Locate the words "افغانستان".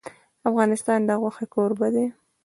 0.49-0.99